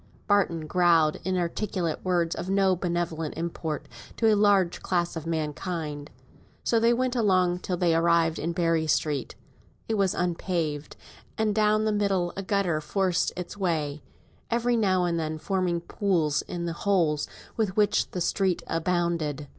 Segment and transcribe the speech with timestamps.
[0.25, 6.29] Barton growled inarticulate words of no benevolent import to a large class of mankind, and
[6.63, 9.35] so they went along till they arrived in Berry Street.
[9.87, 10.95] It was unpaved;
[11.37, 14.01] and down the middle a gutter forced its way,
[14.49, 19.47] every now and then forming pools in the holes with which the street abounded.